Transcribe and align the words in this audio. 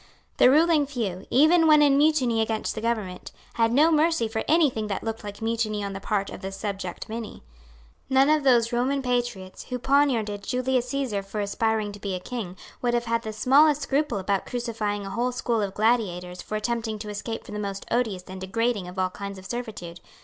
The 0.37 0.49
ruling 0.49 0.87
few, 0.87 1.27
even 1.29 1.67
when 1.67 1.83
in 1.83 1.95
mutiny 1.95 2.41
against 2.41 2.73
the 2.73 2.81
government, 2.81 3.31
had 3.53 3.71
no 3.71 3.91
mercy 3.91 4.27
for 4.27 4.43
any 4.47 4.67
thing 4.71 4.87
that 4.87 5.03
looked 5.03 5.23
like 5.23 5.43
mutiny 5.43 5.83
on 5.83 5.93
the 5.93 5.99
part 5.99 6.31
of 6.31 6.41
the 6.41 6.51
subject 6.51 7.07
many. 7.07 7.43
None 8.09 8.27
of 8.27 8.43
those 8.43 8.73
Roman 8.73 9.03
patriots, 9.03 9.65
who 9.65 9.77
poniarded 9.77 10.41
Julius 10.41 10.89
Caesar 10.89 11.21
for 11.21 11.39
aspiring 11.39 11.91
to 11.91 11.99
be 11.99 12.15
a 12.15 12.19
king, 12.19 12.57
would 12.81 12.95
have 12.95 13.05
had 13.05 13.21
the 13.21 13.31
smallest 13.31 13.83
scruple 13.83 14.17
about 14.17 14.47
crucifying 14.47 15.05
a 15.05 15.11
whole 15.11 15.31
school 15.31 15.61
of 15.61 15.75
gladiators 15.75 16.41
for 16.41 16.55
attempting 16.55 16.97
to 16.97 17.09
escape 17.09 17.43
from 17.43 17.53
the 17.53 17.59
most 17.59 17.85
odious 17.91 18.23
and 18.23 18.41
degrading 18.41 18.87
of 18.87 18.97
all 18.97 19.11
kinds 19.11 19.37
of 19.37 19.45
servitude. 19.45 19.99